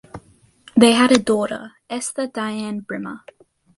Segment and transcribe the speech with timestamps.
[0.75, 3.19] They had a daughter, Esther Dianne Brimmer.